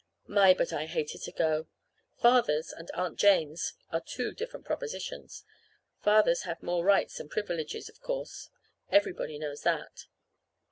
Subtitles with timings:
[0.25, 1.67] My, but I hated to go!
[2.17, 5.43] Fathers and Aunt Janes are two different propositions.
[5.99, 8.49] Fathers have more rights and privileges, of course.
[8.89, 10.07] Everybody knows that.